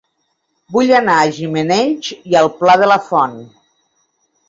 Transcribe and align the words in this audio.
Vull 0.77 0.93
anar 0.99 1.17
a 1.17 1.27
Gimenells 1.35 2.11
i 2.33 2.41
el 2.43 2.53
Pla 2.63 2.77
de 2.85 2.91
la 2.93 3.01
Font 3.13 3.41